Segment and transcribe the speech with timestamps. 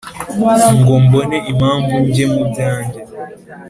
[0.79, 2.99] ngo mbone impamvu njye mu byanjye